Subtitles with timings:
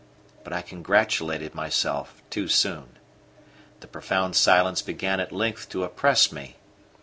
[0.43, 2.97] But I congratulated myself too soon.
[3.81, 6.55] The profound silence began at length to oppress me.